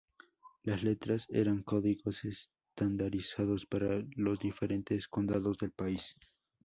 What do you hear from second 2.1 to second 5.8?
estandarizados para los diferentes condados del